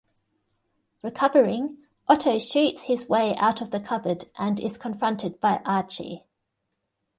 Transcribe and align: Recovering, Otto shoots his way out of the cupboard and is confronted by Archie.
Recovering, 1.03 1.77
Otto 2.07 2.39
shoots 2.39 2.81
his 2.85 3.07
way 3.07 3.35
out 3.35 3.61
of 3.61 3.69
the 3.69 3.79
cupboard 3.79 4.31
and 4.35 4.59
is 4.59 4.79
confronted 4.79 5.39
by 5.39 5.61
Archie. 5.63 6.25